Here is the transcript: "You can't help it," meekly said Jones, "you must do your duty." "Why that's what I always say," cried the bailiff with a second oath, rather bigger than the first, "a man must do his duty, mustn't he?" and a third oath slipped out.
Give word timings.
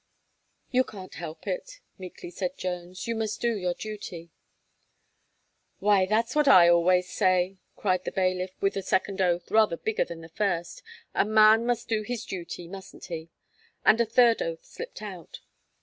"You 0.71 0.83
can't 0.83 1.13
help 1.13 1.45
it," 1.45 1.79
meekly 1.99 2.31
said 2.31 2.57
Jones, 2.57 3.05
"you 3.05 3.13
must 3.13 3.39
do 3.39 3.55
your 3.55 3.75
duty." 3.75 4.31
"Why 5.77 6.07
that's 6.07 6.35
what 6.35 6.47
I 6.47 6.67
always 6.69 7.07
say," 7.07 7.59
cried 7.75 8.03
the 8.05 8.11
bailiff 8.11 8.59
with 8.59 8.75
a 8.75 8.81
second 8.81 9.21
oath, 9.21 9.51
rather 9.51 9.77
bigger 9.77 10.03
than 10.05 10.21
the 10.21 10.29
first, 10.29 10.81
"a 11.13 11.23
man 11.23 11.67
must 11.67 11.87
do 11.87 12.01
his 12.01 12.25
duty, 12.25 12.67
mustn't 12.67 13.05
he?" 13.13 13.29
and 13.85 14.01
a 14.01 14.05
third 14.07 14.41
oath 14.41 14.65
slipped 14.65 15.03
out. 15.03 15.41